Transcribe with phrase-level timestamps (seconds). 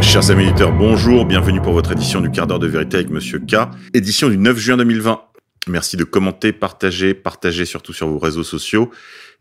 [0.00, 3.68] Chers amis bonjour, bienvenue pour votre édition du quart d'heure de vérité avec Monsieur K,
[3.94, 5.20] édition du 9 juin 2020.
[5.68, 8.90] Merci de commenter, partager, partager surtout sur vos réseaux sociaux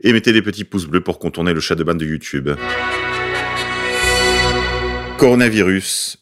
[0.02, 2.50] et mettez des petits pouces bleus pour contourner le chat de ban de YouTube.
[5.18, 6.18] Coronavirus.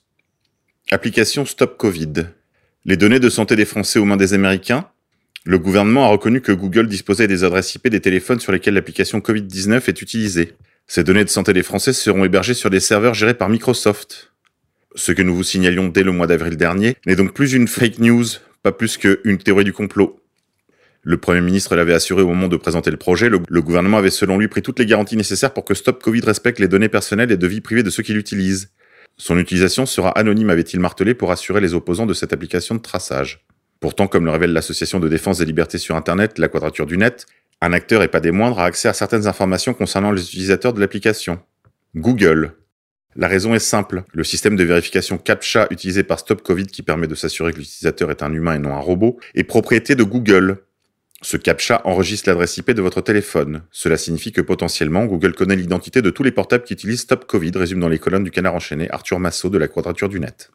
[0.91, 2.13] Application Stop Covid.
[2.85, 4.88] Les données de santé des Français aux mains des Américains
[5.43, 9.20] Le gouvernement a reconnu que Google disposait des adresses IP des téléphones sur lesquels l'application
[9.20, 10.54] Covid-19 est utilisée.
[10.88, 14.32] Ces données de santé des Français seront hébergées sur des serveurs gérés par Microsoft.
[14.96, 18.00] Ce que nous vous signalions dès le mois d'avril dernier n'est donc plus une fake
[18.00, 18.26] news,
[18.63, 20.22] pas plus qu'une théorie du complot.
[21.04, 24.38] Le Premier ministre l'avait assuré au moment de présenter le projet, le, gouvernement avait selon
[24.38, 27.38] lui pris toutes les garanties nécessaires pour que Stop Covid respecte les données personnelles et
[27.38, 28.72] de vie privée de ceux qui l'utilisent.
[29.18, 33.46] Son utilisation sera anonyme, avait-il martelé, pour assurer les opposants de cette application de traçage.
[33.79, 37.26] Pourtant, comme le révèle l'Association de défense des libertés sur Internet, la Quadrature du Net,
[37.62, 40.80] un acteur et pas des moindres a accès à certaines informations concernant les utilisateurs de
[40.80, 41.40] l'application.
[41.96, 42.54] Google.
[43.16, 44.04] La raison est simple.
[44.13, 48.12] Le système de vérification CAPTCHA utilisé par Stop Covid qui permet de s'assurer que l'utilisateur
[48.12, 50.58] est un humain et non un robot est propriété de Google.
[51.24, 53.63] Ce CAPTCHA enregistre l'adresse IP de votre téléphone.
[53.72, 57.54] Cela signifie que potentiellement, Google connaît l'identité de tous les portables qui utilisent Stop Covid,
[57.55, 60.52] résume dans les colonnes du canard enchaîné Arthur Massot de la Quadrature du Net.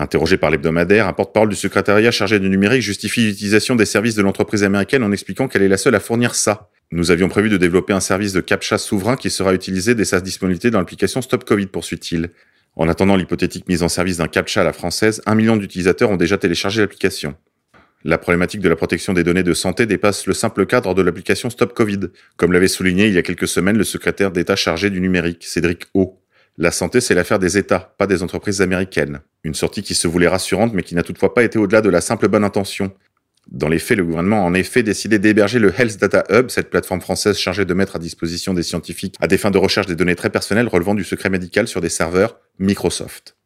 [0.00, 4.22] Interrogé par l'hebdomadaire, un porte-parole du secrétariat chargé du numérique justifie l'utilisation des services de
[4.22, 6.70] l'entreprise américaine en expliquant qu'elle est la seule à fournir ça.
[6.90, 10.22] Nous avions prévu de développer un service de CAPTCHA souverain qui sera utilisé dès sa
[10.22, 12.30] disponibilité dans l'application Stop Covid, poursuit-il.
[12.76, 16.16] En attendant l'hypothétique mise en service d'un CAPTCHA à la française, un million d'utilisateurs ont
[16.16, 17.34] déjà téléchargé l'application.
[18.02, 21.50] La problématique de la protection des données de santé dépasse le simple cadre de l'application
[21.50, 22.00] Stop Covid,
[22.38, 25.88] comme l'avait souligné il y a quelques semaines le secrétaire d'État chargé du numérique, Cédric
[25.92, 26.19] O.
[26.60, 29.20] La santé, c'est l'affaire des États, pas des entreprises américaines.
[29.44, 32.02] Une sortie qui se voulait rassurante, mais qui n'a toutefois pas été au-delà de la
[32.02, 32.92] simple bonne intention.
[33.50, 36.68] Dans les faits, le gouvernement a en effet décidé d'héberger le Health Data Hub, cette
[36.68, 39.94] plateforme française chargée de mettre à disposition des scientifiques à des fins de recherche des
[39.94, 43.38] données très personnelles relevant du secret médical sur des serveurs Microsoft.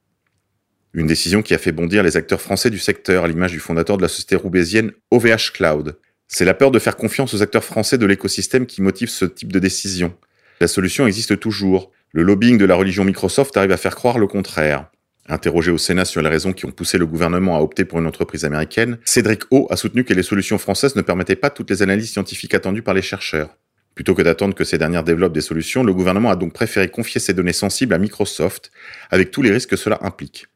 [0.92, 3.96] Une décision qui a fait bondir les acteurs français du secteur, à l'image du fondateur
[3.96, 5.98] de la société roubaisienne OVH Cloud.
[6.26, 9.52] C'est la peur de faire confiance aux acteurs français de l'écosystème qui motive ce type
[9.52, 10.16] de décision.
[10.60, 11.92] La solution existe toujours.
[12.16, 14.86] Le lobbying de la religion Microsoft arrive à faire croire le contraire.
[15.28, 18.06] Interrogé au Sénat sur les raisons qui ont poussé le gouvernement à opter pour une
[18.06, 21.82] entreprise américaine, Cédric O a soutenu que les solutions françaises ne permettaient pas toutes les
[21.82, 23.58] analyses scientifiques attendues par les chercheurs.
[23.96, 27.20] Plutôt que d'attendre que ces dernières développent des solutions, le gouvernement a donc préféré confier
[27.20, 28.70] ces données sensibles à Microsoft,
[29.10, 30.46] avec tous les risques que cela implique.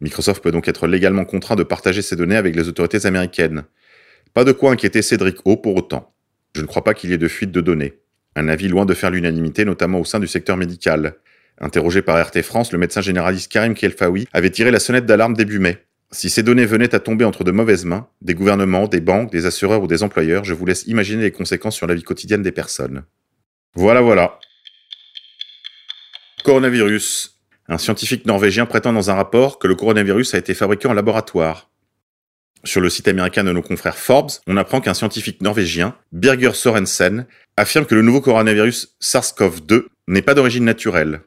[0.00, 3.62] Microsoft peut donc être légalement contraint de partager ces données avec les autorités américaines.
[4.34, 6.12] Pas de quoi inquiéter Cédric O pour autant.
[6.56, 8.00] Je ne crois pas qu'il y ait de fuite de données.
[8.36, 11.14] Un avis loin de faire l'unanimité, notamment au sein du secteur médical.
[11.58, 15.58] Interrogé par RT France, le médecin généraliste Karim Kelfaoui avait tiré la sonnette d'alarme début
[15.58, 15.78] mai.
[16.12, 19.46] Si ces données venaient à tomber entre de mauvaises mains, des gouvernements, des banques, des
[19.46, 22.52] assureurs ou des employeurs, je vous laisse imaginer les conséquences sur la vie quotidienne des
[22.52, 23.04] personnes.
[23.74, 24.38] Voilà, voilà.
[26.44, 27.40] Coronavirus.
[27.68, 31.70] Un scientifique norvégien prétend dans un rapport que le coronavirus a été fabriqué en laboratoire.
[32.64, 37.26] Sur le site américain de nos confrères Forbes, on apprend qu'un scientifique norvégien, Birger Sorensen,
[37.56, 41.20] affirme que le nouveau coronavirus SARS-CoV-2 n'est pas d'origine naturelle.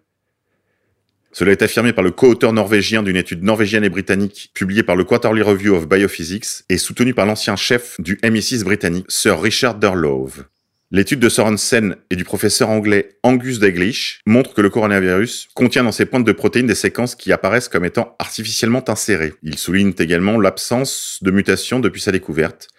[1.31, 5.03] Cela est affirmé par le co-auteur norvégien d'une étude norvégienne et britannique publiée par le
[5.03, 10.45] Quarterly Review of Biophysics et soutenu par l'ancien chef du MI6 britannique, Sir Richard Durlove.
[10.91, 15.91] L'étude de Sorensen et du professeur anglais Angus Daglish montre que le coronavirus contient dans
[15.91, 19.35] ses pointes de protéines des séquences qui apparaissent comme étant artificiellement insérées.
[19.43, 22.69] Il souligne également l'absence de mutations depuis sa découverte,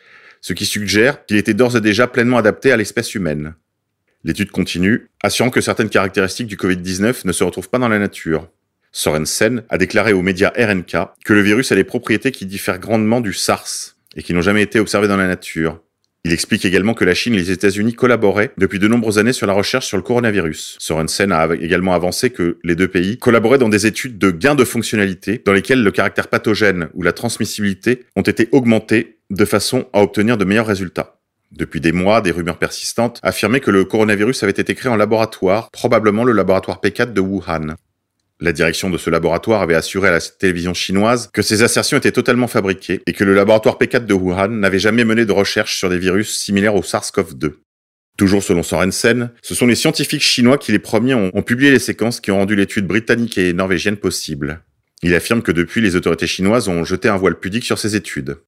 [0.40, 3.54] ce qui suggère qu'il était d'ores et déjà pleinement adapté à l'espèce humaine.
[4.24, 8.48] L'étude continue, assurant que certaines caractéristiques du Covid-19 ne se retrouvent pas dans la nature.
[8.90, 13.20] Sorensen a déclaré aux médias RNK que le virus a des propriétés qui diffèrent grandement
[13.20, 15.80] du SARS et qui n'ont jamais été observées dans la nature.
[16.24, 19.46] Il explique également que la Chine et les États-Unis collaboraient depuis de nombreuses années sur
[19.46, 20.76] la recherche sur le coronavirus.
[20.78, 24.64] Sorensen a également avancé que les deux pays collaboraient dans des études de gains de
[24.64, 30.02] fonctionnalité dans lesquelles le caractère pathogène ou la transmissibilité ont été augmentés de façon à
[30.02, 31.20] obtenir de meilleurs résultats.
[31.52, 35.70] Depuis des mois, des rumeurs persistantes affirmaient que le coronavirus avait été créé en laboratoire,
[35.70, 37.76] probablement le laboratoire P4 de Wuhan.
[38.40, 42.10] La direction de ce laboratoire avait assuré à la télévision chinoise que ces assertions étaient
[42.10, 45.90] totalement fabriquées et que le laboratoire P4 de Wuhan n'avait jamais mené de recherche sur
[45.90, 47.52] des virus similaires au SARS-CoV-2.
[48.16, 51.78] Toujours selon Sorensen, ce sont les scientifiques chinois qui les premiers ont, ont publié les
[51.78, 54.62] séquences qui ont rendu l'étude britannique et norvégienne possible.
[55.02, 58.38] Il affirme que depuis, les autorités chinoises ont jeté un voile pudique sur ces études.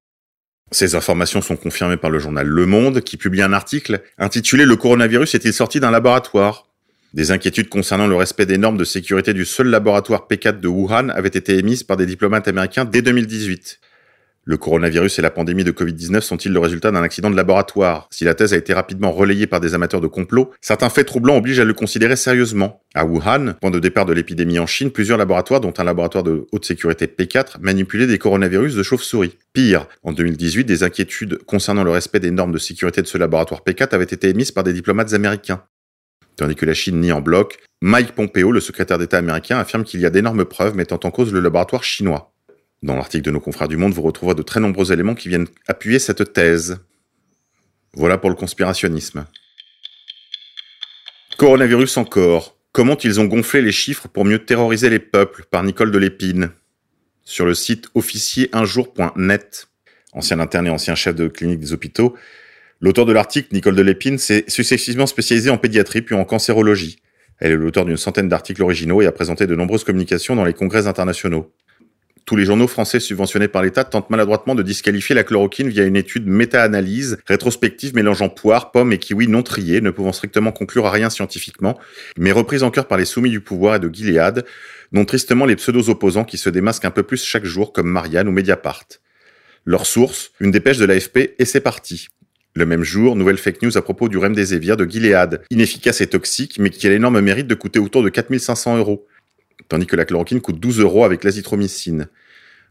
[0.70, 4.76] Ces informations sont confirmées par le journal Le Monde, qui publie un article intitulé Le
[4.76, 6.71] coronavirus est-il sorti d'un laboratoire?
[7.14, 11.08] Des inquiétudes concernant le respect des normes de sécurité du seul laboratoire P4 de Wuhan
[11.10, 13.80] avaient été émises par des diplomates américains dès 2018.
[14.44, 18.08] Le coronavirus et la pandémie de Covid-19 sont-ils le résultat d'un accident de laboratoire?
[18.10, 21.36] Si la thèse a été rapidement relayée par des amateurs de complot, certains faits troublants
[21.36, 22.82] obligent à le considérer sérieusement.
[22.92, 26.48] À Wuhan, point de départ de l'épidémie en Chine, plusieurs laboratoires, dont un laboratoire de
[26.50, 29.38] haute sécurité P4, manipulaient des coronavirus de chauve-souris.
[29.52, 33.60] Pire, en 2018, des inquiétudes concernant le respect des normes de sécurité de ce laboratoire
[33.64, 35.62] P4 avaient été émises par des diplomates américains.
[36.36, 40.00] Tandis que la Chine nie en bloc, Mike Pompeo, le secrétaire d'État américain, affirme qu'il
[40.00, 42.32] y a d'énormes preuves mettant en cause le laboratoire chinois.
[42.82, 45.46] Dans l'article de nos confrères du Monde, vous retrouverez de très nombreux éléments qui viennent
[45.68, 46.80] appuyer cette thèse.
[47.94, 49.26] Voilà pour le conspirationnisme.
[51.36, 52.56] Coronavirus encore.
[52.72, 56.50] Comment ils ont gonflé les chiffres pour mieux terroriser les peuples par Nicole de Lépine?
[57.24, 59.68] Sur le site officierunjour.net,
[60.12, 62.16] ancien interne et ancien chef de clinique des hôpitaux,
[62.82, 66.98] l'auteur de l'article, Nicole de Lépine, s'est successivement spécialisée en pédiatrie puis en cancérologie.
[67.38, 70.52] Elle est l'auteur d'une centaine d'articles originaux et a présenté de nombreuses communications dans les
[70.52, 71.50] congrès internationaux
[72.24, 75.96] tous les journaux français subventionnés par l'État tentent maladroitement de disqualifier la chloroquine via une
[75.96, 80.90] étude méta-analyse rétrospective mélangeant poire, pommes et kiwi non triés, ne pouvant strictement conclure à
[80.90, 81.78] rien scientifiquement,
[82.16, 84.44] mais reprise en cœur par les soumis du pouvoir et de Gilead,
[84.92, 88.32] dont tristement les pseudo-opposants qui se démasquent un peu plus chaque jour comme Marianne ou
[88.32, 88.86] Mediapart.
[89.64, 92.08] Leur source, une dépêche de l'AFP et c'est parti.
[92.54, 96.58] Le même jour, nouvelle fake news à propos du remdesivir de Gilead, inefficace et toxique,
[96.58, 99.06] mais qui a l'énorme mérite de coûter autour de 4500 euros
[99.72, 102.08] tandis que la chloroquine coûte 12 euros avec l'azithromycine.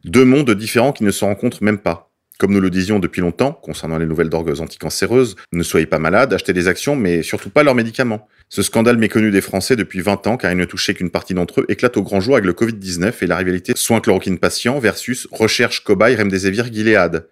[0.05, 2.11] Deux mondes différents qui ne se rencontrent même pas.
[2.37, 6.33] Comme nous le disions depuis longtemps, concernant les nouvelles drogues anticancéreuses, ne soyez pas malades,
[6.33, 8.27] achetez des actions, mais surtout pas leurs médicaments.
[8.49, 11.61] Ce scandale méconnu des Français depuis 20 ans, car il ne touchait qu'une partie d'entre
[11.61, 15.27] eux, éclate au grand jour avec le Covid-19 et la rivalité soins chloroquine patient versus
[15.31, 17.27] recherche cobaye remdesivir Gilead.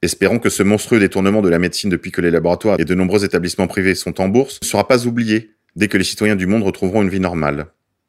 [0.00, 3.24] Espérons que ce monstrueux détournement de la médecine depuis que les laboratoires et de nombreux
[3.24, 6.62] établissements privés sont en bourse ne sera pas oublié dès que les citoyens du monde
[6.62, 7.66] retrouveront une vie normale.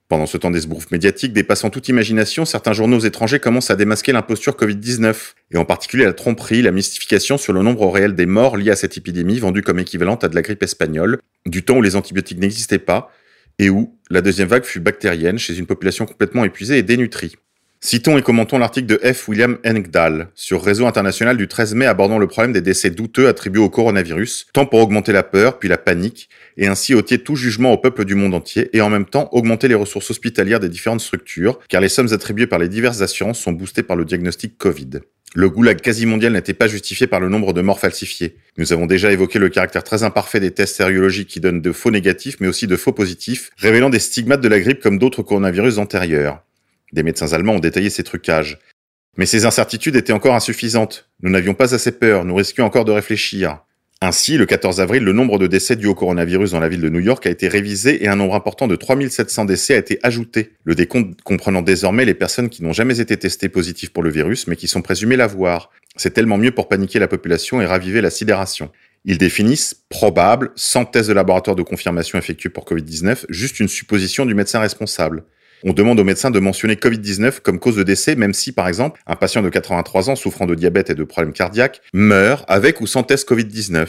[0.07, 4.53] Pendant ce temps d'esbrouf médiatique dépassant toute imagination, certains journaux étrangers commencent à démasquer l'imposture
[4.53, 8.71] Covid-19, et en particulier la tromperie, la mystification sur le nombre réel des morts liés
[8.71, 11.95] à cette épidémie vendue comme équivalente à de la grippe espagnole, du temps où les
[11.95, 13.11] antibiotiques n'existaient pas,
[13.59, 17.35] et où la deuxième vague fut bactérienne chez une population complètement épuisée et dénutrie.
[17.81, 19.29] Citons et commentons l'article de F.
[19.29, 23.61] William Engdahl sur Réseau international du 13 mai abordant le problème des décès douteux attribués
[23.61, 26.27] au coronavirus, tant pour augmenter la peur puis la panique,
[26.57, 29.69] et ainsi ôter tout jugement au peuple du monde entier, et en même temps augmenter
[29.69, 33.53] les ressources hospitalières des différentes structures, car les sommes attribuées par les diverses assurances sont
[33.53, 34.99] boostées par le diagnostic Covid.
[35.33, 38.35] Le goulag quasi mondial n'était pas justifié par le nombre de morts falsifiés.
[38.57, 41.91] Nous avons déjà évoqué le caractère très imparfait des tests sériologiques qui donnent de faux
[41.91, 45.77] négatifs mais aussi de faux positifs, révélant des stigmates de la grippe comme d'autres coronavirus
[45.77, 46.43] antérieurs.
[46.93, 48.59] Des médecins allemands ont détaillé ces trucages.
[49.17, 51.09] Mais ces incertitudes étaient encore insuffisantes.
[51.21, 53.59] Nous n'avions pas assez peur, nous risquions encore de réfléchir.
[54.01, 56.87] Ainsi, le 14 avril, le nombre de décès dus au coronavirus dans la ville de
[56.87, 60.53] New York a été révisé et un nombre important de 3700 décès a été ajouté.
[60.63, 64.47] Le décompte comprenant désormais les personnes qui n'ont jamais été testées positives pour le virus
[64.47, 65.69] mais qui sont présumées l'avoir.
[65.97, 68.71] C'est tellement mieux pour paniquer la population et raviver la sidération.
[69.03, 74.25] Ils définissent probable, sans test de laboratoire de confirmation effectué pour Covid-19, juste une supposition
[74.25, 75.25] du médecin responsable.
[75.63, 79.01] On demande aux médecins de mentionner Covid-19 comme cause de décès, même si, par exemple,
[79.05, 82.87] un patient de 83 ans souffrant de diabète et de problèmes cardiaques meurt avec ou
[82.87, 83.87] sans test Covid-19.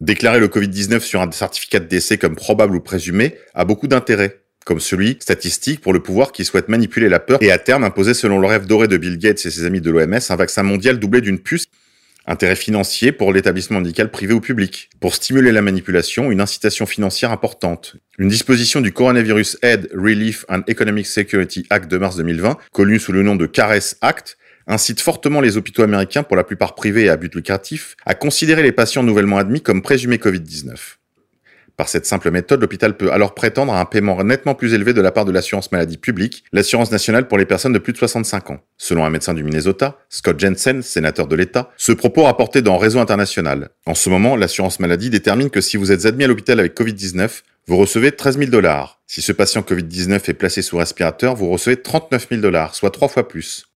[0.00, 4.40] Déclarer le Covid-19 sur un certificat de décès comme probable ou présumé a beaucoup d'intérêt,
[4.64, 8.14] comme celui statistique pour le pouvoir qui souhaite manipuler la peur et à terme imposer
[8.14, 10.98] selon le rêve doré de Bill Gates et ses amis de l'OMS un vaccin mondial
[10.98, 11.66] doublé d'une puce
[12.30, 14.90] Intérêt financier pour l'établissement médical privé ou public.
[15.00, 17.96] Pour stimuler la manipulation, une incitation financière importante.
[18.18, 23.12] Une disposition du Coronavirus Aid, Relief and Economic Security Act de mars 2020, connu sous
[23.12, 27.08] le nom de CARES Act, incite fortement les hôpitaux américains, pour la plupart privés et
[27.08, 30.97] à but lucratif, à considérer les patients nouvellement admis comme présumés Covid-19.
[31.78, 35.00] Par cette simple méthode, l'hôpital peut alors prétendre à un paiement nettement plus élevé de
[35.00, 38.50] la part de l'assurance maladie publique, l'assurance nationale pour les personnes de plus de 65
[38.50, 38.58] ans.
[38.76, 42.98] Selon un médecin du Minnesota, Scott Jensen, sénateur de l'État, ce propos rapporté dans Réseau
[42.98, 43.68] International.
[43.86, 47.42] En ce moment, l'assurance maladie détermine que si vous êtes admis à l'hôpital avec Covid-19,
[47.68, 49.00] vous recevez 13 000 dollars.
[49.06, 53.06] Si ce patient Covid-19 est placé sous respirateur, vous recevez 39 000 dollars, soit trois
[53.06, 53.68] fois plus.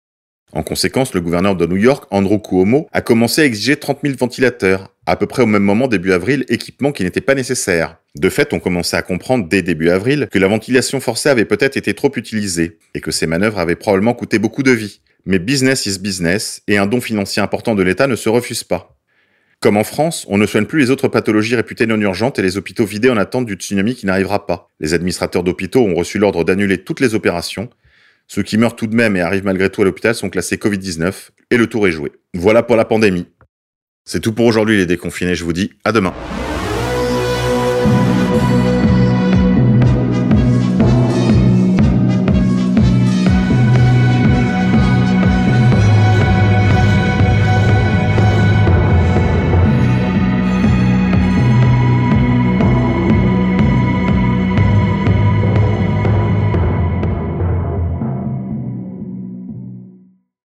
[0.55, 4.17] En conséquence, le gouverneur de New York, Andrew Cuomo, a commencé à exiger 30 000
[4.19, 7.97] ventilateurs, à peu près au même moment début avril, équipement qui n'était pas nécessaire.
[8.17, 11.79] De fait, on commençait à comprendre dès début avril que la ventilation forcée avait peut-être
[11.79, 15.01] été trop utilisée, et que ces manœuvres avaient probablement coûté beaucoup de vies.
[15.25, 18.99] Mais business is business, et un don financier important de l'État ne se refuse pas.
[19.61, 22.59] Comme en France, on ne soigne plus les autres pathologies réputées non urgentes et les
[22.59, 24.69] hôpitaux vidés en attente du tsunami qui n'arrivera pas.
[24.81, 27.71] Les administrateurs d'hôpitaux ont reçu l'ordre d'annuler toutes les opérations,
[28.35, 31.13] ceux qui meurent tout de même et arrivent malgré tout à l'hôpital sont classés Covid-19
[31.51, 32.13] et le tour est joué.
[32.33, 33.27] Voilà pour la pandémie.
[34.07, 36.15] C'est tout pour aujourd'hui les déconfinés, je vous dis à demain.